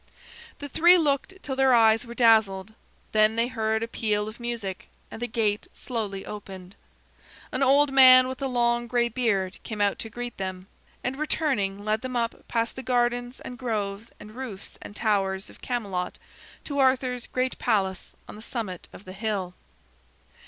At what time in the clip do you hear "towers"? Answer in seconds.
14.95-15.51